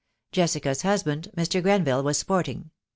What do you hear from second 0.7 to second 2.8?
husband, Mr. Grenville, was sporting.